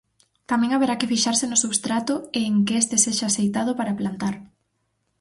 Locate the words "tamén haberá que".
0.49-1.11